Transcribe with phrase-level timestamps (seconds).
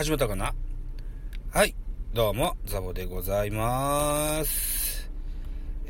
[0.00, 0.54] 始まったかな？
[1.52, 1.74] はい。
[2.14, 5.10] どうも、ザボでございます。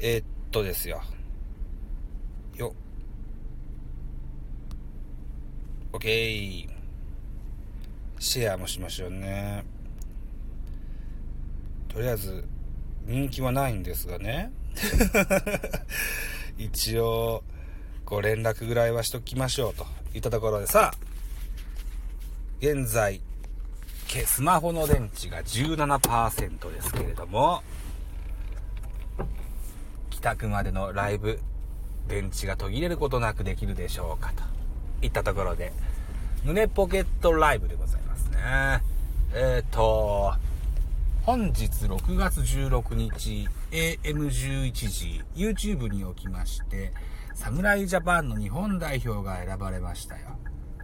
[0.00, 1.00] えーっとですよ。
[2.56, 2.74] よ。
[5.92, 6.68] オッケー。
[8.18, 9.64] シェアもしましょうね。
[11.86, 12.44] とりあえず、
[13.06, 14.50] 人気はないんですがね。
[16.58, 17.44] 一応、
[18.04, 20.92] ご連絡ぐらいはしときましょうといったところでさ、
[22.58, 23.22] 現在、
[24.26, 27.62] スマホの電池が17%ですけれども、
[30.10, 31.38] 帰宅までのライブ、
[32.08, 34.42] 電池が途切れることなくできるでしょうかと
[35.06, 35.72] いったところで、
[36.44, 38.82] 胸ポケットライブでございますね。
[39.32, 40.34] えっ、と、
[41.24, 46.92] 本日6月16日 AM11 時 YouTube におきまして
[47.34, 50.38] 侍ジャパンの日本代表が選ばれましたよ。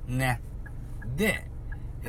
[0.06, 0.40] ね。
[1.16, 1.50] で、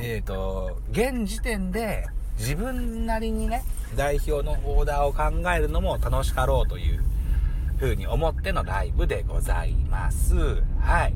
[0.00, 2.06] えっ、と、現時点で
[2.38, 3.64] 自分なりにね、
[3.96, 7.00] 代表のオーダーを考えるのも楽しかろうという
[7.80, 10.62] 風に思ってのライブでございます。
[10.80, 11.14] はい。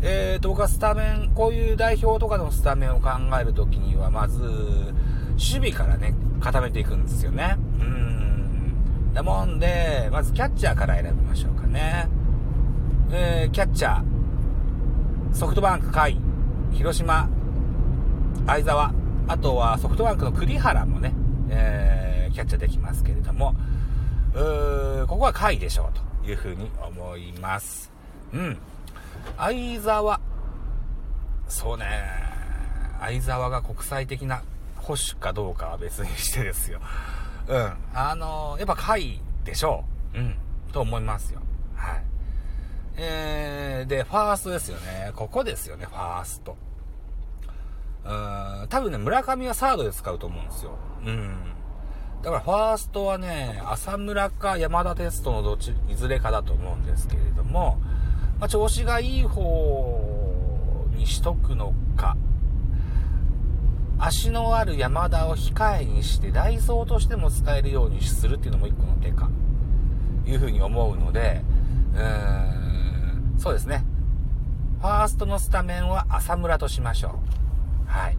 [0.00, 7.56] えーと、僕はスタメン、こういう代表とかのスタメンを考えるときには、まず、守備からね、固めていくんですよね。
[7.78, 9.12] うん。
[9.12, 12.08] だもんで、まずキャッチャーから選びましょうかね。
[13.12, 16.18] えー、キャッチャー、ソフトバンク、甲斐、
[16.72, 17.28] 広島、
[18.46, 18.92] 相沢、
[19.28, 21.12] あとはソフトバンクの栗原もね、
[21.50, 23.54] えー、キャッチャーできますけれども、
[24.34, 27.90] うーここは甲斐でしょうというふうに思います。
[28.32, 28.58] うん。
[29.36, 30.20] 相沢、
[31.48, 31.86] そうね、
[33.00, 34.42] 相沢が国際的な
[34.76, 36.80] 保守かどうかは別にしてですよ。
[37.48, 37.72] うん。
[37.94, 40.18] あのやっぱ甲斐でしょう。
[40.18, 40.34] うん。
[40.72, 41.40] と思いますよ。
[41.74, 42.04] はい。
[42.96, 45.12] えー、で、ファーストですよね。
[45.16, 46.56] ここですよね、ファースト。
[48.04, 50.72] うん、多分ね、村上はサードで使うと思うんですよ。
[51.04, 51.36] うん。
[52.22, 57.78] だからファーストはね、浅村か山田テストのどっち、いずれかだと思うんですけれども、
[58.38, 62.16] まあ、調子がいい方にしとくのか、
[63.98, 69.28] 足のある山田を控えにして、ダイソーとしても使えるようにするっていうのも一個の手か、
[70.26, 71.42] いうふうに思うので、
[71.94, 73.84] うーん、そうですね。
[74.80, 77.39] ファーストのスタメンは浅村としましょう。
[77.90, 78.16] はい。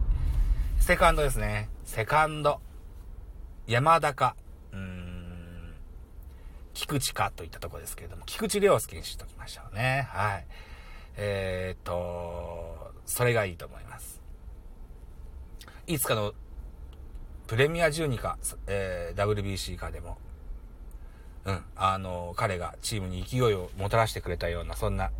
[0.78, 1.70] セカンドですね。
[1.84, 2.60] セカンド。
[3.66, 4.36] 山田か、
[4.72, 5.74] うーん、
[6.74, 10.08] 菊池かといったところですけれども、菊池涼介にしときましょうね。
[10.10, 10.46] はい。
[11.16, 14.20] えー、っと、それがいいと思います。
[15.86, 16.34] いつかの
[17.46, 20.18] プレミア12か、えー、WBC かでも、
[21.46, 25.10] うん、あの、彼がチームに勢いをもたらしてくれたような、そんな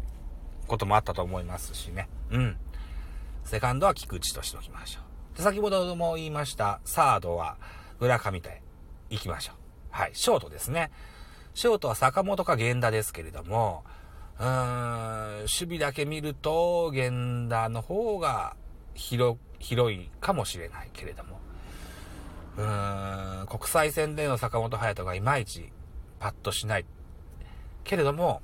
[0.67, 2.09] こともあったと思いますしね。
[2.31, 2.57] うん。
[3.45, 5.01] セカンドは菊池としておきましょ
[5.35, 5.37] う。
[5.37, 7.57] で先ほども言いました、サードは
[8.01, 8.63] 村上で
[9.11, 9.57] 行きましょう。
[9.91, 10.11] はい。
[10.15, 10.91] ショートですね。
[11.55, 13.85] ショートは坂本か源田ですけれども、
[14.39, 18.57] うーん、守備だけ見ると、源田の方が
[18.95, 21.41] 広、広いかもしれないけれども、
[22.57, 25.71] うーん、国際戦での坂本隼人がいまいち
[26.19, 26.87] パッとしない。
[27.85, 28.43] けれども、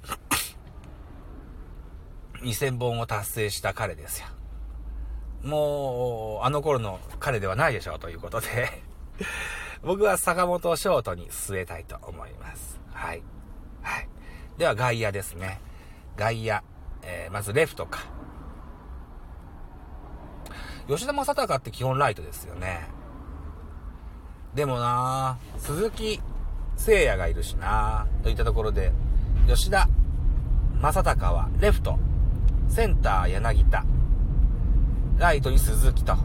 [2.43, 4.27] 2000本を達成した彼ですよ。
[5.43, 8.83] もう、あの頃の彼ではないでしょうということで、
[9.83, 12.81] 僕は坂本をショートに据えたいと思います。
[12.93, 13.23] はい。
[13.83, 14.09] はい。
[14.59, 15.61] では外野ですね。
[16.17, 16.61] 外野。
[17.03, 18.01] えー、まずレフトか。
[20.89, 22.89] 吉田正尚って基本ライトですよね。
[24.55, 26.21] でもな鈴木
[26.77, 28.93] 誠也がいるしなといったところで、
[29.47, 29.89] 吉田
[30.81, 31.99] 正尚はレフト、
[32.69, 33.85] センター柳田、
[35.19, 36.17] ライトに鈴木と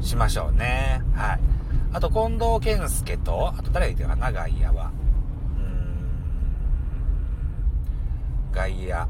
[0.00, 1.02] しましょうね。
[1.14, 1.40] はい。
[1.92, 4.90] あと、近藤健介と、あと誰がいたかな、外野は。
[5.56, 5.62] うー
[8.50, 8.52] ん。
[8.52, 8.80] 外野。
[8.80, 9.08] うーん。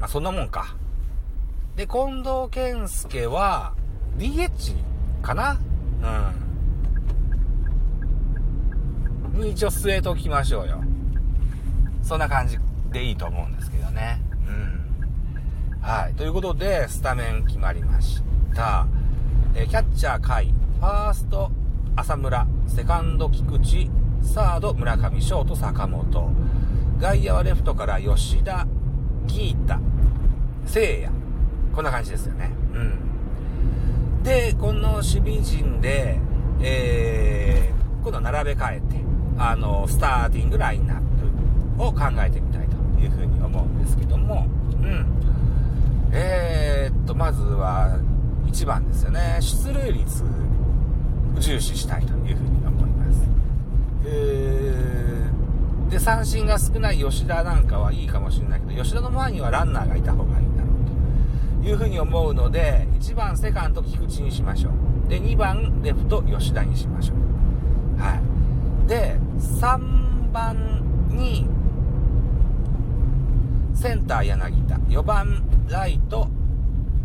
[0.00, 0.76] まあ、そんなもんか。
[1.76, 3.74] で、近藤健介は、
[4.18, 4.76] DH
[5.22, 5.58] かな？
[9.32, 9.40] うん。
[9.40, 10.82] に一応据えときましょうよ。
[12.02, 12.58] そんな感じ
[12.92, 14.20] でいいと思うんですけどね。
[15.82, 16.14] はい。
[16.14, 18.22] ということで、スタメン決まりまし
[18.54, 18.86] た。
[19.54, 20.52] えーキャッチャー、甲斐。
[20.78, 21.50] ファースト、
[21.96, 22.46] 浅村。
[22.68, 23.88] セカンド、菊池。
[24.22, 25.20] サード、村上。
[25.20, 26.32] ショート、坂本。
[26.98, 28.66] 外野はレフトから吉田、
[29.26, 29.80] ギータ、
[30.66, 31.12] 聖也。
[31.74, 32.50] こんな感じですよね。
[32.74, 34.22] うん。
[34.22, 36.18] で、この守備陣で、
[36.60, 38.96] えー、今度並べ替えて、
[39.38, 40.98] あの、スターティングラインナッ
[41.78, 45.19] プを考えてみたいというふうに思うんですけども、うん。
[46.12, 47.98] えー、っと、まずは、
[48.50, 49.38] 1番ですよね。
[49.40, 50.24] 出塁率
[51.38, 53.22] 重視したいというふうに思います。
[54.04, 65.08] えー、で、三振が少ない吉田なんかはいいかもしれないけど、吉田の前にはランナーがいた方がいいんだろうというふうに思うので、1番セカンド菊池にしましょう。
[65.08, 68.00] で、2番レフト吉田にしましょう。
[68.00, 68.88] はい。
[68.88, 70.56] で、3番
[71.08, 71.46] に、
[73.80, 76.28] センター柳田、4番ライト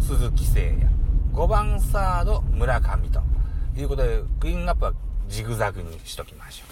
[0.01, 0.86] 鈴木誠也、
[1.31, 3.22] 5番サード村上と
[3.77, 4.94] いうことで、クリーンアップは
[5.30, 6.66] ジグザグにしときましょ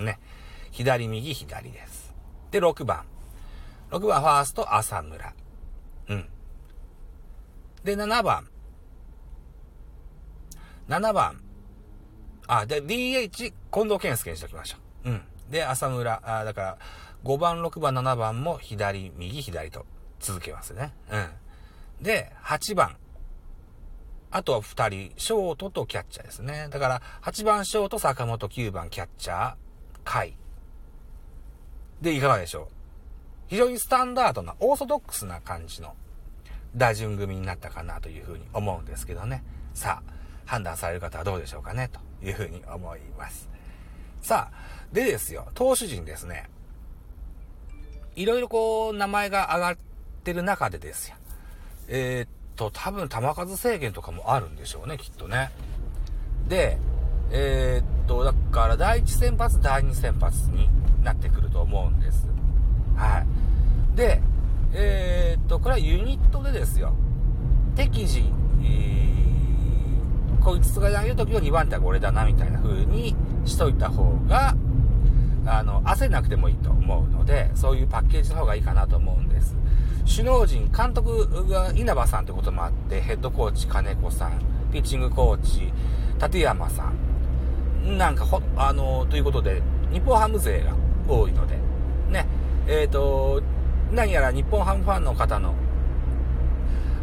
[0.00, 0.04] う。
[0.04, 0.18] ね。
[0.70, 2.14] 左右左です。
[2.50, 3.04] で、6番。
[3.90, 5.34] 6番ファースト浅村。
[6.08, 6.26] うん。
[7.84, 8.48] で、7番。
[10.88, 11.42] 7番。
[12.46, 15.10] あ、で、DH、近藤健介にしときましょう。
[15.10, 15.22] うん。
[15.50, 16.22] で、浅村。
[16.24, 16.78] あだから、
[17.24, 19.86] 5番、6番、7番も左、右、左と
[20.20, 20.92] 続けますね。
[21.10, 21.30] うん。
[22.02, 22.96] で、8番。
[24.30, 26.68] あとは2人、ショートとキャッチャーですね。
[26.70, 29.54] だから、8番ショート、坂本、9番キャッチャー、
[30.04, 30.34] 甲斐。
[32.00, 32.66] で、いかがでしょう？
[33.48, 35.94] 非常にスタンダードな、オーソドックスな感じの
[36.74, 39.44] 打順組になったかなというふうに思うんですけどね。
[39.74, 40.12] さあ、
[40.46, 43.48] 判断される方はどうでしょうかね、というふうに思います。
[44.22, 44.56] さあ、
[44.92, 46.48] でですよ、投手陣ですね。
[48.16, 49.76] いろいろこう、名前が上がっ
[50.24, 51.16] てる中でですよ。
[51.88, 55.50] えー、っと、多分球数制限とかもあるんでしょうね、きっとね。
[56.48, 56.78] で、
[57.30, 60.68] えー、っと、だから第1先発、第2先発に
[61.02, 62.26] なってくると思うんです。
[62.96, 63.24] は
[63.94, 63.96] い。
[63.96, 64.20] で、
[64.74, 66.92] えー、っと、これはユニットでですよ。
[67.74, 68.24] 適時、
[68.62, 73.16] えー、こいつが投げるときは2番手はこれだな、みたいな風に
[73.46, 74.54] しといた方が、
[75.46, 79.56] あの、焦なくてもいいと思うので、そういうパッケージの方がいいかなと思うんです。
[80.08, 84.40] 首脳陣、監督が稲葉さんってこともあって、ヘッドコーチ金子さん、
[84.72, 85.72] ピッチングコーチ、
[86.20, 86.90] 立山さ
[87.84, 89.62] ん、なんかほ、あの、ということで、
[89.92, 90.74] 日本ハム勢が
[91.08, 91.56] 多いので、
[92.10, 92.26] ね、
[92.66, 93.42] えっ、ー、と、
[93.90, 95.54] 何やら日本ハムファンの方の、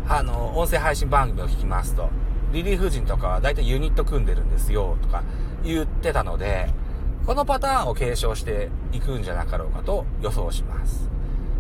[0.08, 2.10] あの、音声配信番組を聞きますと、
[2.52, 5.24] リリーフ陣とかは大体ユニット組んでるんですよ、とか
[5.64, 6.70] 言ってたので、
[7.26, 11.10] このパターンを継承していくんじゃなかろうかと予想します。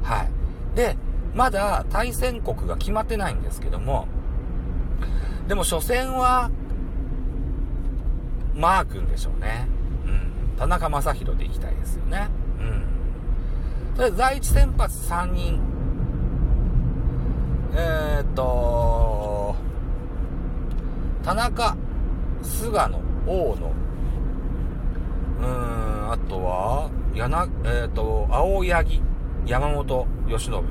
[0.03, 0.75] はい。
[0.75, 0.97] で、
[1.35, 4.07] まだ対戦国が決まってないんですけども、
[5.47, 6.51] でも初戦は、
[8.55, 9.67] マー君でしょうね。
[10.05, 10.57] うん。
[10.57, 12.29] 田中将大で行きたいですよね。
[12.59, 13.95] うん。
[13.95, 15.59] とりあえず第一先発3人。
[17.73, 19.55] えー、っと、
[21.23, 21.75] 田中、
[22.41, 23.71] 菅野、大野、
[25.41, 29.01] うん、あとは、やな、えっ、ー、と、青柳、
[29.45, 30.63] 山本由伸、う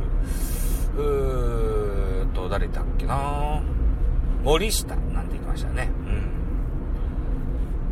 [1.00, 3.62] ーと、誰だっけな
[4.44, 5.90] 森下なんて言ってましたね。
[6.06, 6.30] うん。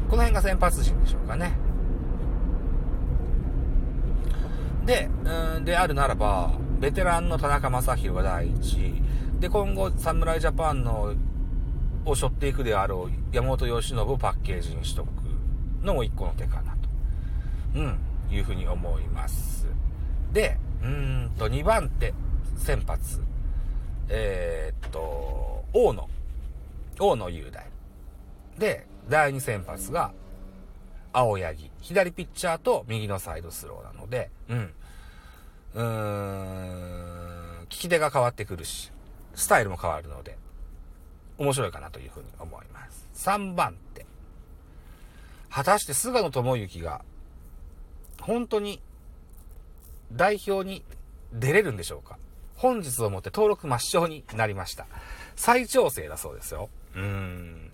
[0.09, 1.59] この辺が先発陣でしょうかね。
[4.85, 8.95] で、うん、であるならば、ベテランの田中将大が第一。
[9.41, 11.15] で、今後、侍ジャパンの、
[12.05, 15.09] を背負っていくであろう山本由伸をパッケージにしとく
[15.87, 16.89] のも一個の手かなと。
[17.77, 17.99] うん、
[18.31, 19.67] いうふうに思います。
[20.33, 22.13] で、うんと、2番手、
[22.59, 23.23] 先発。
[24.09, 26.09] えー、っと、大野。
[26.99, 27.67] 大野雄大。
[28.59, 30.13] で、第2先発が、
[31.13, 31.71] 青柳。
[31.81, 34.73] 左ピッチャーと右のサイドスローなので、うん。
[35.75, 38.91] うーん、利き手が変わってくるし、
[39.35, 40.37] スタイルも変わるので、
[41.39, 43.09] 面白いかなというふうに思います。
[43.15, 43.77] 3番。
[45.57, 47.01] 果たして菅野智之が、
[48.21, 48.83] 本当に
[50.13, 50.85] 代表に
[51.33, 52.19] 出れるんでしょうか？
[52.57, 54.87] 本日をもって登録抹消になりました。
[55.35, 56.69] 再調整だそうですよ。
[56.95, 57.73] うん。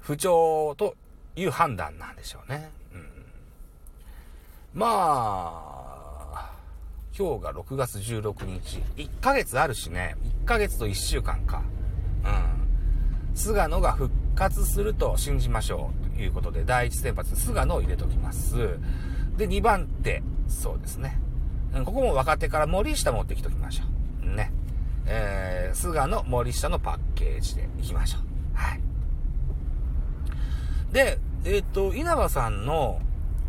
[0.00, 0.94] 不調と
[1.36, 2.70] いう判断なんでしょうね。
[2.94, 3.06] うん、
[4.72, 4.86] ま
[6.34, 6.50] あ、
[7.14, 8.78] 今日が6月16日。
[8.96, 10.16] 1ヶ月あるしね。
[10.44, 11.62] 1ヶ月と1週間か。
[12.24, 12.28] う
[13.32, 13.36] ん。
[13.36, 16.01] 菅野が復活すると信じましょう。
[16.18, 18.78] いうことで、第1先発、菅野を入れときます。
[19.36, 21.18] で、2番手、そうですね。
[21.84, 23.84] ここも若手から森下持ってきときましょ
[24.24, 24.36] う。
[24.36, 24.52] ね。
[25.06, 28.22] えー、菅野、森下のパッケージでいきましょう。
[28.54, 28.80] はい。
[30.92, 33.00] で、えっ、ー、と、稲葉さんの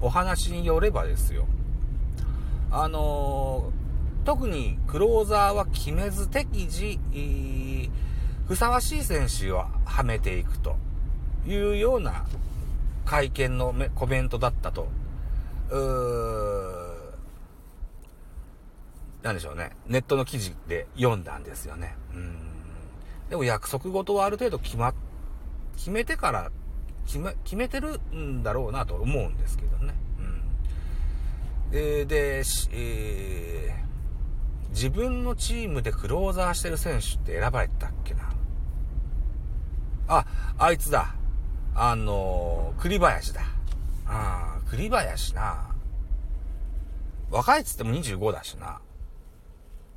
[0.01, 1.45] お話によればですよ。
[2.71, 6.99] あのー、特にクローザーは決めず適時、
[8.47, 10.77] ふさわしい選手をはめていくと
[11.45, 12.25] いうような
[13.05, 14.87] 会見のコメントだったと、
[15.69, 16.93] うー
[19.23, 21.95] なんでしょうね、ネットの記事で読んだんですよね。
[22.13, 22.53] うん
[23.29, 24.93] でも約束事はある程度決ま、
[25.75, 26.51] 決めてから
[27.05, 29.93] 決め、決めてるんだろうなと思うんですけどね。
[30.19, 30.41] うん。
[31.71, 38.33] えー、で、えー、自分のチームでクローザーしてる選手って選ばれたっけな。
[40.07, 40.25] あ、
[40.57, 41.15] あいつだ。
[41.75, 43.41] あのー、栗林だ。
[44.07, 45.69] ああ、栗林な。
[47.31, 48.79] 若いっつっても25だしな。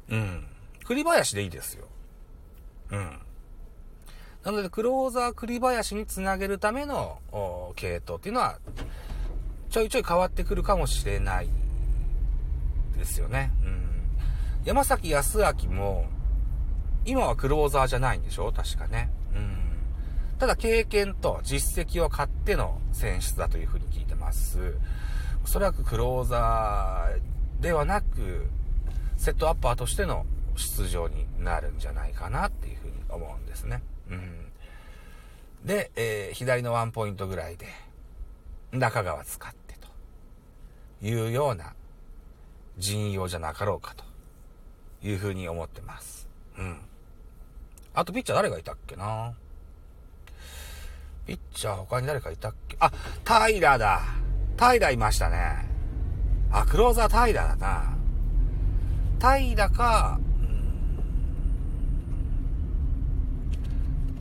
[0.09, 0.47] うん。
[0.85, 1.87] 栗林でいいですよ。
[2.91, 3.19] うん。
[4.45, 7.19] なので、クローザー栗林につなげるための
[7.75, 8.59] 系統っていうのは、
[9.69, 11.49] ちょいちょい変わってくるかもしれない
[12.97, 13.51] ですよね。
[13.65, 13.83] うん。
[14.65, 16.07] 山崎康明も、
[17.05, 18.53] 今はクローザーじゃないんでしょ？
[18.53, 19.11] 確かね。
[19.35, 19.66] うん。
[20.39, 24.75] ただ経験と実績を買っての選出だというふうに聞いてます。
[25.45, 28.47] おそらくクローザーではなく、
[29.17, 30.27] セットアッパーとしての
[30.57, 33.83] 出場になるんじゃないかなっていうふうに思うんですね。
[34.11, 34.53] うん。
[35.65, 37.67] で、えー、左のワンポイントぐらいで、
[38.73, 39.89] 中川使ってと
[41.07, 41.73] いうような
[42.77, 44.05] 陣容じゃなかろうかと
[45.03, 46.29] いうふうに思ってます。
[46.59, 46.81] うん。
[47.95, 49.33] あとピッチャー誰がいたっけな？
[51.27, 52.77] ピッチャー他に誰かいたっけ？
[52.79, 52.93] あ、
[53.25, 54.01] 平だ。
[54.57, 55.69] 平いましたね。
[56.53, 57.97] あ、クローザー平だな。
[59.19, 60.21] 平か、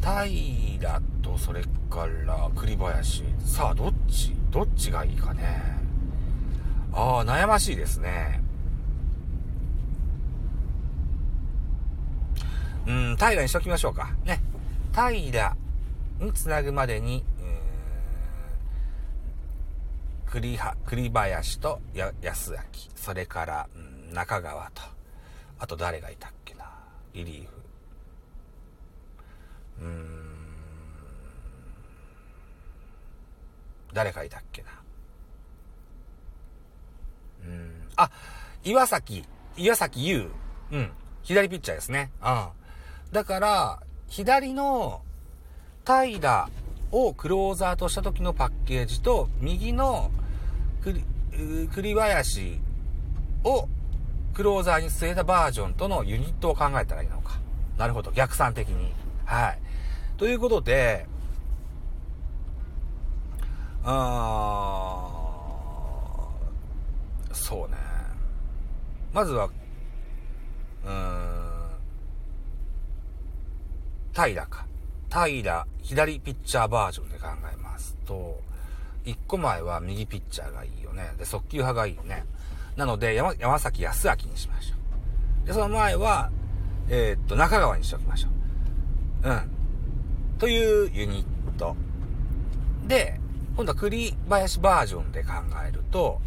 [0.02, 3.24] 平と、それから栗林。
[3.40, 4.36] さあ、どっち？
[4.50, 5.78] どっちがいいかね。
[6.92, 8.42] ああ、悩ましいですね。
[12.88, 14.10] うん、平にしときましょうか。
[14.26, 14.42] ね。
[14.94, 15.56] 平
[16.20, 17.24] につなぐまでに、
[20.26, 22.58] 栗は、栗林とや安明、
[22.96, 24.82] それから、うん、中川と、
[25.60, 26.70] あと誰がいたっけな、
[27.14, 27.66] リリーフ。
[29.82, 30.26] うーん。
[33.94, 34.70] 誰かいたっけな。
[37.46, 37.88] うん。
[37.96, 38.12] あ、
[38.64, 40.30] 岩崎、岩崎優。
[40.72, 40.92] うん。
[41.24, 42.12] 左ピッチャーですね。
[42.22, 42.48] うん。
[43.14, 45.02] だから、左の
[45.86, 46.50] 平
[46.92, 50.12] をクローザーとした時のパッケージと、右の
[50.82, 52.60] 栗林
[53.44, 53.68] を
[54.34, 57.40] クローザーに据えたバージョンとのユニットを考えたらいいのか。
[57.78, 58.12] なるほど。
[58.12, 58.94] 逆算的に。
[59.26, 59.60] はい。
[60.18, 61.06] ということで、
[63.84, 65.12] あ
[67.32, 67.78] そうね。
[69.14, 71.70] まずは、うーん、
[74.14, 74.66] 平か。
[75.24, 78.42] 平、左ピッチャーバージョンで考えますと、
[79.06, 81.14] 1個前は右ピッチャーがいいよね。
[81.18, 82.26] で、速球派がいいよね。
[82.76, 84.76] なので、山山崎康明にしましょ
[85.44, 85.48] う。
[85.48, 86.32] で、その前は、
[86.90, 88.28] えー、っと、中川にしておきましょ
[89.24, 89.30] う。
[89.30, 89.50] うん。
[90.38, 91.76] というユニット。
[92.88, 93.20] で、
[93.56, 95.30] 今度は栗林バージョンで考
[95.66, 96.20] えると、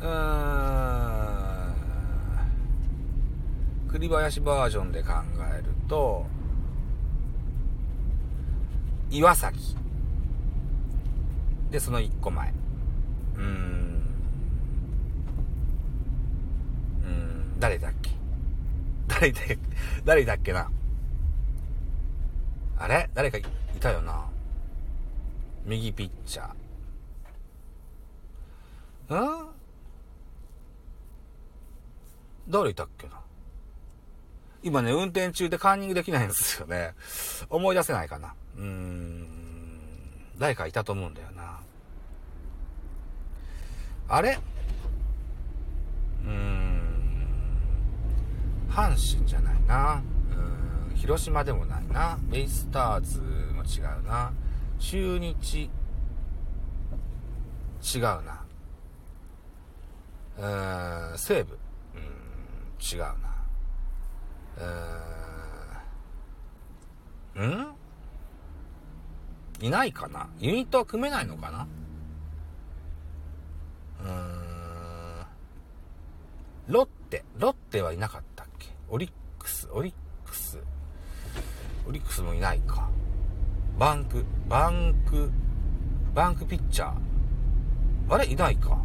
[0.00, 1.74] うーん、
[3.90, 5.10] 栗林バージョンで考
[5.54, 6.26] えると、
[9.10, 9.76] 岩崎。
[11.70, 12.50] で、その1個前。
[12.50, 13.44] うーん。
[17.02, 18.10] うーん、誰だっけ？
[19.06, 19.58] 誰だっけ、
[20.04, 20.70] 誰だっけな？
[22.78, 23.10] あれ？
[23.14, 23.44] 誰かい
[23.80, 24.24] たよな。
[25.64, 29.14] 右ピッチャー。
[29.14, 29.48] ん
[32.48, 33.20] 誰いたっけな？
[34.62, 36.94] 今ね、運転中でカンニングできないんですよね。
[37.50, 38.34] 思い出せないかな。
[38.56, 39.26] うん。
[40.38, 41.60] 誰かいたと思うんだよな。
[44.08, 44.38] あれ？
[46.24, 46.84] うーん。
[48.68, 50.02] 阪神じゃないな。
[50.36, 52.18] うん広島でもないな。
[52.22, 54.32] ベイスターズも違うな。
[54.78, 55.70] 中日、
[57.94, 58.44] 違うな。
[60.38, 61.58] うーん、西武、
[61.94, 63.14] うん、違うな。
[67.36, 67.66] うーん、ん？
[69.60, 70.28] いないかな？
[70.40, 71.66] ユニットは組めないのかな？
[74.02, 75.26] うーん、
[76.68, 78.68] ロッテ、ロッテはいなかったっけ？
[78.90, 79.94] オリックス、オリッ
[80.28, 80.58] クス、
[81.88, 82.90] オリックスもいないか。
[83.78, 85.30] バンク、バンク、
[86.14, 88.14] バンクピッチャー。
[88.14, 88.26] あれ？
[88.26, 88.78] いないか。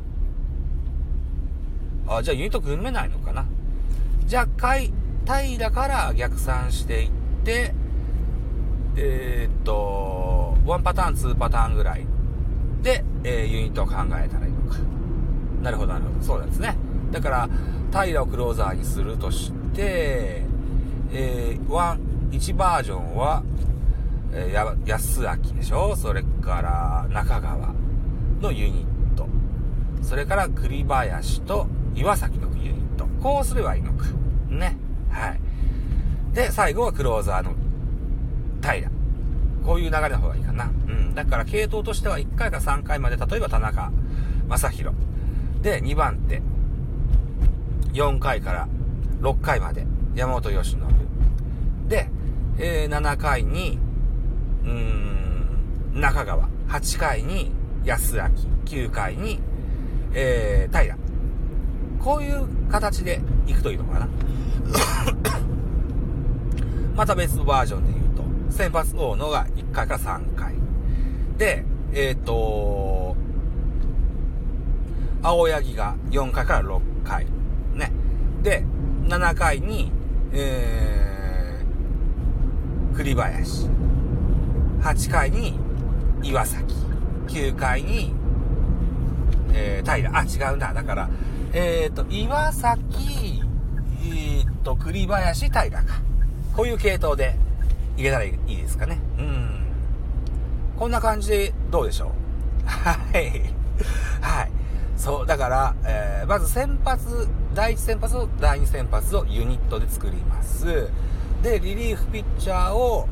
[2.08, 3.46] あ、じゃあユニット組めないのかな？
[4.26, 4.94] じゃあ、回、
[5.26, 7.12] 平から逆算していっ
[7.44, 7.74] て、
[8.96, 9.99] えー、っと、
[10.70, 12.06] 1パターン、2パターンぐらい
[12.82, 14.78] で、えー、ユニットを考えたらいいのか。
[15.62, 16.26] なるほど、なるほど。
[16.26, 16.78] そうなんですね。
[17.12, 17.50] だから、
[17.92, 20.44] 平をクローザーにするとして、
[21.12, 21.98] えー、1、
[22.32, 23.44] 1バージョンは、
[24.32, 25.96] えー、や、安明でしょ？
[25.96, 27.74] それから中川
[28.42, 29.28] のユニット。
[30.04, 33.06] それから栗林と岩崎のユニット。
[33.22, 34.06] こうすればいいのか。
[34.50, 34.78] ね。
[35.10, 35.40] はい。
[36.34, 37.54] で、最後はクローザーの
[38.62, 38.90] 平。
[39.70, 40.66] こういう流れの方がいいかな。
[40.66, 41.14] うん。
[41.14, 43.92] だから系統としては1回か3回まで、例えば田中
[44.48, 44.96] 正宏。
[45.62, 46.42] で、2番手。
[47.94, 48.68] 4回から
[49.22, 49.86] 6回まで
[50.16, 50.80] 山本由伸。
[51.88, 52.10] で、
[52.58, 53.78] えー、7回に、
[54.64, 56.50] うーん、中川。
[56.68, 57.52] 8回に
[57.86, 58.24] 安明。
[58.66, 59.40] 9回に、
[60.16, 60.98] えー、平。
[62.00, 64.08] こういう形で行くといいのかな。
[66.98, 67.99] また別バージョンで、
[68.50, 70.54] 先発大野が1回から3回。
[71.38, 71.64] で、
[71.94, 73.16] えっ、ー、と、
[75.22, 77.26] 青柳が4回から6回。
[77.74, 77.92] ね。
[78.42, 78.64] で、
[79.06, 79.92] 7回に、
[80.34, 83.68] えー、栗林。
[84.82, 85.60] 8回に
[86.24, 86.76] 岩崎。
[87.28, 88.14] 9回に、
[89.54, 90.18] えー、平。
[90.18, 90.74] あ、違うんだ。
[90.74, 91.10] だから、
[91.54, 93.42] えっ、ー、と、岩崎、
[94.04, 95.84] えっ、ー、と、栗林、平か。
[96.56, 97.36] こういう系統で
[98.00, 98.98] いけたらいいですかね。
[99.18, 99.50] うん。
[100.78, 102.10] こんな感じでどうでしょう？
[102.66, 103.54] はい。
[104.22, 104.52] はい。
[104.96, 110.90] そう、だから、えー、まず先発、第1先発と第2先発をユニットで作ります。
[111.44, 113.08] で、リリーフピッチャーを、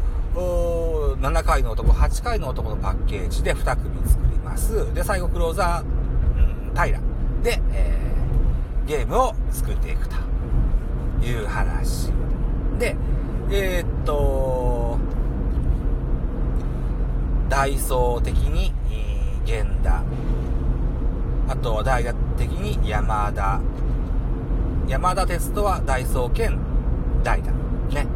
[1.19, 4.93] 7回の男、8回の男のパッケージで2組作ります。
[4.93, 6.99] で、最後クローザー、うん、平
[7.43, 10.15] で、えー、ゲームを作っていくと
[11.25, 12.11] いう話。
[12.79, 12.95] で、
[13.49, 14.76] えー、っと、
[17.49, 18.73] ダイソー的に、
[19.45, 20.03] 源田、
[21.47, 23.61] あとは大学的に山田。
[24.87, 26.57] 山田哲人はダイソー兼
[27.23, 27.51] 代打。
[27.93, 28.07] ね。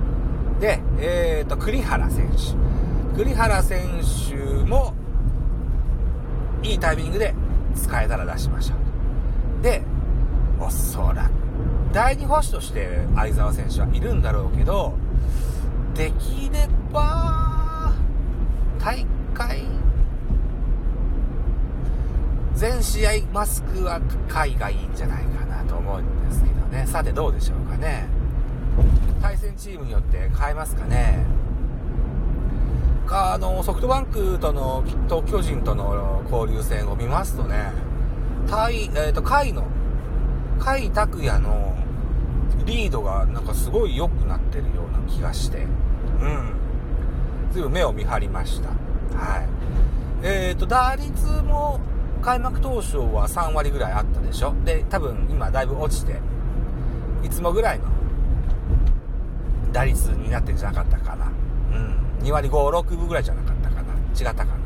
[0.59, 3.17] で、えっ、ー、と、栗原選手。
[3.17, 4.35] 栗原選手
[4.69, 4.93] も、
[6.63, 7.33] いいタイミングで
[7.75, 9.63] 使えたら出しましょう。
[9.63, 9.81] で、
[10.59, 11.31] おそらく、
[11.93, 14.93] 第2保守として相澤選手はいるんだろうけど、
[15.95, 17.93] できれば、
[18.79, 19.05] 大
[19.47, 19.63] 会
[22.55, 26.85] 全試合マスクは海がいいんじゃないかなと思うんですけどね。
[26.85, 28.07] さてどうでしょうかね。
[29.21, 31.25] 対戦チームによって変えますかね。
[33.07, 37.71] か、あの、ソフトバンクとの、と巨人との交流戦を見ますとね、
[38.47, 39.63] 対、えっ、ー、と、甲斐の、
[40.59, 41.75] 甲斐拓也の
[42.65, 45.65] リードがなんかすごい良くなってるような気がして、
[46.21, 46.53] うん。
[47.51, 48.80] ずいぶん目を見張りました。
[49.15, 49.47] はい。
[50.23, 51.79] えっ、ー、と、打率も
[52.21, 54.53] 開幕当初は3割ぐらいあったでしょ？
[54.63, 56.19] で、多分今だいぶ落ちて、
[57.23, 57.85] いつもぐらいの
[59.71, 61.31] 打率になってんじゃなかったかな。
[61.71, 62.25] うん。
[62.25, 63.93] 2割5、6分ぐらいじゃなかったかな。
[64.17, 64.53] 違ったかな。
[64.53, 64.57] う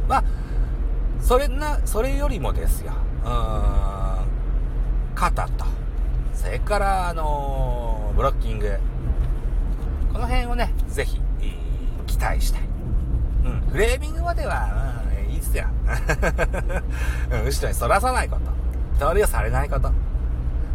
[0.00, 0.08] ん。
[0.08, 0.24] まあ、
[1.20, 2.92] それな、それよりもですよ。
[3.24, 3.30] うん。
[5.14, 5.64] 肩と、
[6.34, 8.76] それから、あのー、ブロッキング。
[10.12, 11.20] この辺をね、ぜひ、
[12.06, 12.63] 期待したい。
[13.74, 15.64] フレーミングまでは、うんですよ。
[17.44, 18.36] 後ろに反らさないこ
[18.98, 19.08] と。
[19.08, 19.90] 通りをされないこと。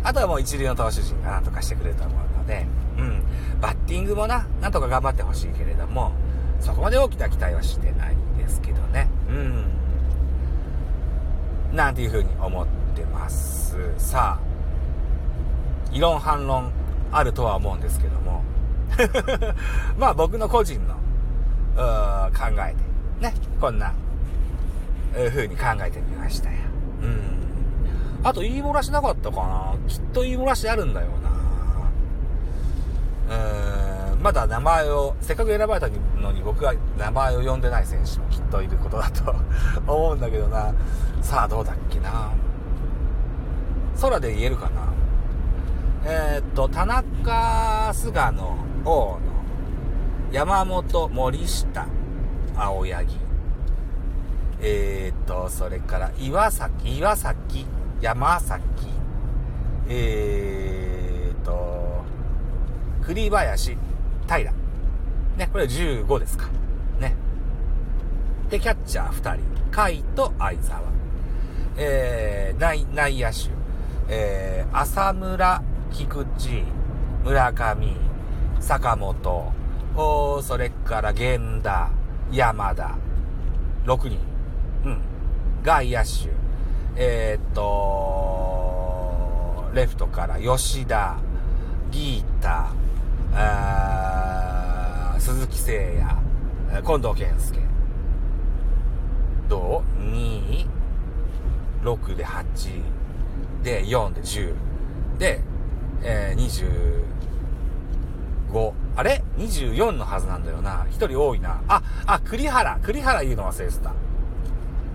[0.04, 3.24] あとはもう一流の投手陣が何とかしてくれると思うので、うん。
[3.62, 6.12] バッティングもな、なんとか頑張ってほしいけれども、
[6.60, 9.10] そこまで大きな期待はしてないんですけどね。
[9.30, 9.64] うん。
[11.74, 13.78] なんていうふうに思ってます。
[13.98, 14.40] さあ、
[15.92, 16.70] 異論反論
[17.14, 18.44] あるとは思うんですけども、
[19.98, 20.96] まあ僕の個人の、
[21.76, 22.89] 考えで、
[23.20, 23.94] ね、こんな
[25.18, 26.56] う風に考えてみましたよ。
[27.02, 27.40] うん。
[28.24, 31.08] あと言い漏らしなかったかなきっと言い漏らしあるんだよ
[33.28, 34.14] な。
[34.14, 34.22] うん。
[34.22, 35.88] まだ名前を、せっかく選ばれた
[36.20, 39.36] のに僕が名前を呼んでない選手もきっといることだと
[39.88, 40.74] 思うんだけどな。
[41.22, 42.32] さあどうだっけな。
[44.00, 44.90] 空で言えるかな。
[46.06, 49.20] えー、っと、田中、菅野、大野、
[50.32, 51.86] 山本、森下、
[52.60, 53.08] 青柳、
[54.62, 57.66] えー、っと、それから岩崎、岩崎、
[58.02, 58.62] 山崎、
[59.88, 62.04] えー、っと、
[63.04, 63.78] 栗林、
[64.28, 64.52] 平。
[65.38, 66.48] ね、これ15ですか。
[67.00, 67.16] ね。
[68.50, 69.60] で、キャッチャー2人。
[69.72, 70.82] 甲斐と相沢。
[71.78, 73.50] えー、内、内野手。
[74.10, 76.64] えー、浅村、菊池、
[77.24, 77.96] 村上、
[78.60, 79.54] 坂本、
[79.96, 81.92] おそれから源田、
[82.32, 82.96] 山田、
[83.86, 84.20] 6人。
[84.86, 85.02] うん。
[85.64, 86.30] 外野手。
[86.96, 88.90] えー、っと、
[89.74, 91.18] レフトから吉田、
[91.92, 92.74] ギータ、
[93.34, 97.60] あ鈴木誠也、近藤健介。
[99.48, 100.68] どう ?2、
[101.84, 102.82] 6で8、
[103.64, 104.54] で4で10、
[105.18, 105.42] で、
[106.02, 107.06] えー、
[108.52, 110.86] 25、あれ ?24 のはずなんだよな。
[110.90, 111.62] 1人多いな。
[111.68, 113.94] あ、あ、栗原、栗原言うの忘れてた。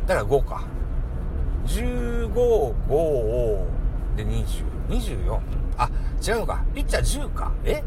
[0.06, 0.64] だから5か。
[1.66, 2.32] 15、
[2.88, 3.66] 5
[4.16, 5.38] で20、24?
[5.78, 5.88] あ、
[6.26, 6.62] 違うのか。
[6.74, 7.50] ピッチャー10か。
[7.64, 7.82] え？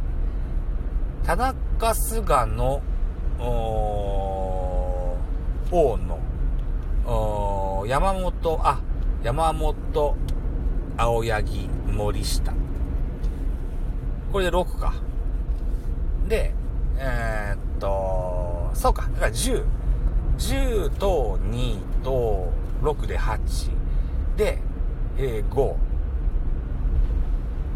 [1.24, 2.82] 田中菅野、
[3.39, 5.17] お
[5.70, 6.20] 大野、
[7.06, 8.80] お山本、あ、
[9.24, 10.15] 山本、
[10.98, 12.54] 青柳、森下。
[14.32, 14.93] これで6か。
[16.28, 16.54] で、
[16.98, 19.04] えー、っと、そうか。
[19.13, 19.63] だから10。
[20.38, 23.72] 10と2と6で8。
[24.36, 24.60] で、
[25.18, 25.76] えー、5。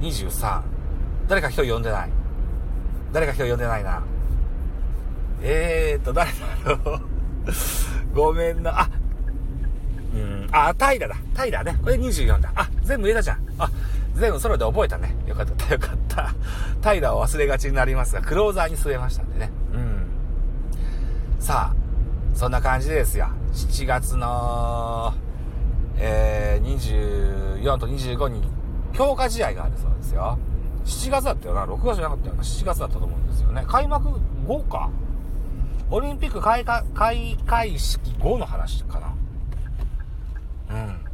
[0.01, 0.61] 23。
[1.27, 2.09] 誰か人呼んでない。
[3.13, 4.03] 誰か人呼んでないな。
[5.41, 7.01] えーと、誰だろう。
[8.13, 8.81] ごめんな。
[8.81, 8.89] あ、
[10.13, 11.15] うん、あ、平だ。
[11.35, 11.77] 平ね。
[11.81, 12.51] これ24だ。
[12.55, 13.39] あ、全部入れたじゃん。
[13.57, 13.69] あ、
[14.21, 15.15] 全部ソロで覚えたね。
[15.25, 16.33] よかった、よかった。
[16.81, 19.51] 平を忘れがちになりますが、クローザーに据えましたんでね。
[19.73, 20.07] うん。
[21.39, 23.27] さあ、そんな感じですよ。
[23.53, 25.13] 7月の、
[25.97, 28.43] えー、24と25に
[28.93, 30.37] 強化試合があるそうですよ。
[30.85, 31.65] 7月だったよな。
[31.65, 32.43] 6月じゃなかったよな。
[32.43, 33.63] 7月だったと思うんですよね。
[33.67, 34.09] 開幕
[34.47, 34.91] 後か。
[35.89, 39.15] オリンピック開会開会式後の話かな。
[40.69, 41.05] うん。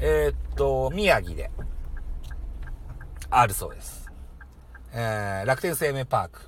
[0.00, 1.50] えー、っと、宮城で、
[3.34, 4.10] あるそうです。
[4.92, 6.42] えー、楽天生命パーク、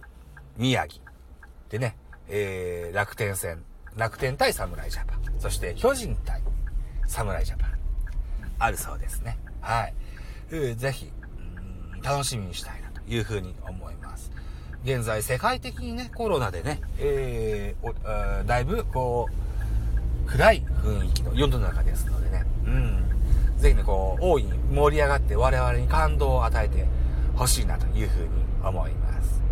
[0.59, 1.03] 宮城。
[1.71, 1.97] でね、
[2.29, 3.65] えー、楽天戦、
[3.97, 5.41] 楽天対侍ジャパン。
[5.41, 6.43] そして巨人対
[7.07, 7.71] 侍ジャパン。
[8.59, 9.39] あるそうですね。
[9.63, 9.95] はい。
[10.51, 11.11] えー、ぜひ、
[12.03, 14.31] 楽しみにしたいなというふうに思います。
[14.85, 19.27] 現在世界的にね、コロナでね、えー、だいぶこ
[20.27, 23.14] う、暗い雰囲気の世の中ですのでね、うん。
[23.57, 26.87] ぜひね、こう、大いに盛り上がって我々に感動を与えて
[27.35, 28.29] ほしいなというふうに
[28.63, 29.43] 思います。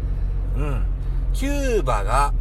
[0.57, 0.85] うん。
[1.33, 2.33] キューバが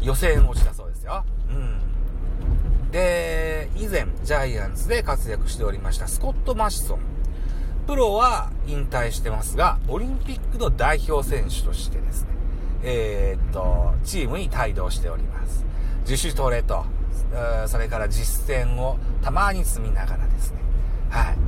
[0.00, 1.24] 予選落ちたそうですよ。
[1.50, 2.90] うん。
[2.90, 6.98] で、以前、ジャイアンツで活躍しておりましたスコット・マシソン。
[7.86, 12.28] プロは引退してますが、オリンピックの代表選手としてですね、
[12.82, 15.64] えー、っと、チームに帯同しております。
[16.00, 16.84] 自主トレと、
[17.66, 20.58] それから実践をたまに積みながらですね、
[21.10, 21.38] はい、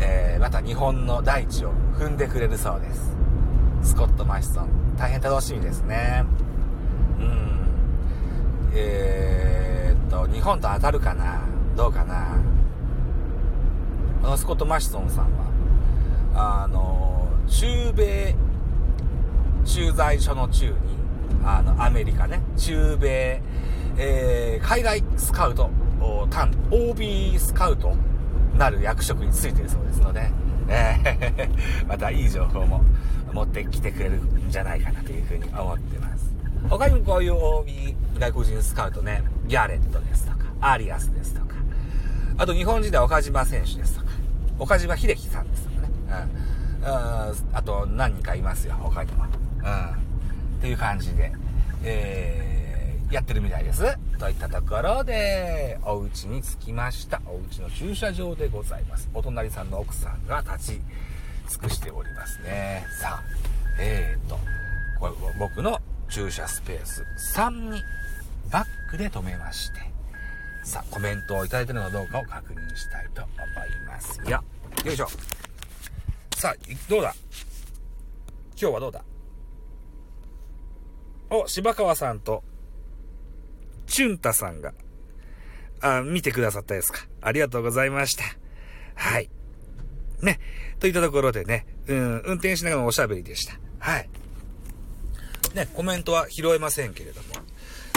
[0.00, 3.16] えー、また日本の大地を踏んでくれるそうです。
[3.82, 6.24] スコット・マシソン、大変楽しみですね。
[7.18, 7.68] うん。
[8.74, 11.40] えー、っと、日本と当たるかな？
[11.76, 12.38] どうかな？
[14.22, 15.24] このスコット・マシソンさん
[16.34, 18.34] は、あの、中米
[19.64, 20.74] 駐在所の中に、
[21.44, 23.42] あの、アメリカね、中米、
[23.96, 25.70] えー、海外スカウト、
[26.30, 27.94] 単、OB スカウト
[28.58, 30.30] なる役職についてるそうですので、
[30.68, 32.84] えー、 またいい情報も
[33.32, 36.34] 持ってきてくれるんじゃないかなというふうに思ってます。
[36.68, 41.54] 他にもこういう OB 外国人スカウトね、ギャレットですとか、アリアスですとか、
[42.36, 44.06] あと日本人では岡島選手ですとか、
[44.58, 45.88] 岡島秀樹さんですとかね、
[46.82, 47.56] うん。
[47.56, 49.24] あと何人かいますよ、他にも。
[49.24, 49.28] うん。
[49.28, 51.32] っていう感じで、
[51.84, 53.84] えー、やってるみたいです。
[54.18, 57.22] といたところで、お家に着きました。
[57.26, 59.08] お家の駐車場でございます。
[59.14, 60.80] お隣さんの奥さんが立ち
[61.48, 62.84] 尽くしておりますね。
[63.00, 63.22] さあ、
[63.78, 64.38] えーと、
[64.98, 67.04] これ僕の駐車スペース
[67.36, 67.80] 3に
[68.50, 69.78] バックで止めまして、
[70.64, 73.36] さあ、コメントをいただいてるのかどうかを確認したいと思い
[73.86, 74.42] ますよ。
[74.84, 75.06] よいしょ。
[76.36, 76.54] さあ、
[76.90, 77.14] どうだ？
[78.60, 79.04] 今日はどうだ？
[81.30, 82.42] お、柴川さんと、
[83.88, 84.72] チュンタさんが、
[85.80, 87.00] あ、見てくださったですか。
[87.20, 88.24] ありがとうございました。
[88.94, 89.30] はい。
[90.22, 90.38] ね。
[90.78, 93.58] といったところでね、うん、運転しながらのおしゃべりでした。
[93.78, 94.08] はい。
[95.54, 97.28] ね、コメントは拾えませんけれども、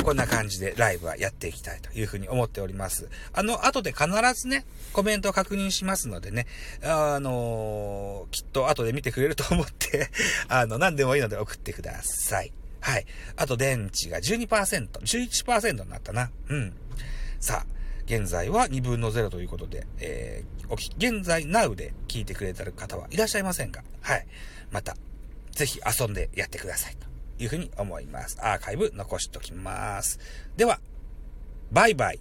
[0.03, 3.09] こんな感じでライブはやっていきたいというふうに思っております。
[3.33, 6.47] あの、後で必ずね、コメントを確認しますのでね、
[6.83, 10.09] あのー、きっと後で見てくれると思って
[10.47, 12.51] あの、何でもいいので送ってください。
[12.81, 13.05] はい。
[13.37, 16.29] あと電池が12%、11%になったな。
[16.49, 16.73] うん。
[17.39, 17.65] さあ、
[18.05, 24.27] 現在は2分の0ということで、えー、おき、現在 Now で聞いてくれてる方はいらっしゃいませんが、はい。
[24.71, 24.95] また、
[25.51, 27.11] ぜひ遊んでやってくださいと。
[27.43, 28.37] いうふうに思います。
[28.41, 30.19] アーカイブ残しときます。
[30.57, 30.79] では、
[31.71, 32.19] バイバイ。